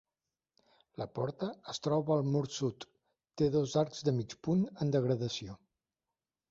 [1.01, 2.89] La porta es troba al mur sud,
[3.43, 5.63] té dos arcs de mig punt en degradació.